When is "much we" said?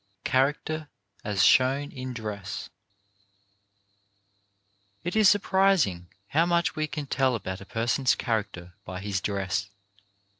6.47-6.87